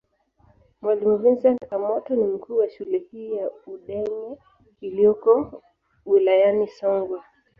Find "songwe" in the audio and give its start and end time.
6.67-7.21